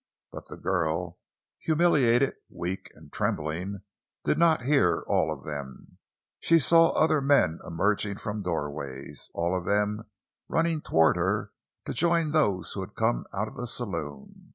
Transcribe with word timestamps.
But 0.31 0.47
the 0.47 0.57
girl, 0.57 1.19
humiliated, 1.59 2.33
weak, 2.49 2.89
and 2.95 3.13
trembling, 3.13 3.81
did 4.23 4.39
not 4.39 4.63
hear 4.63 5.03
all 5.05 5.31
of 5.31 5.43
them. 5.45 5.99
She 6.39 6.57
saw 6.57 6.89
other 6.93 7.21
men 7.21 7.59
emerging 7.63 8.17
from 8.17 8.41
doorways—all 8.41 9.55
of 9.55 9.65
them 9.65 10.05
running 10.49 10.81
toward 10.81 11.17
her 11.17 11.51
to 11.85 11.93
join 11.93 12.31
those 12.31 12.71
who 12.73 12.81
had 12.81 12.95
come 12.95 13.27
out 13.31 13.47
of 13.47 13.55
the 13.55 13.67
saloon. 13.67 14.49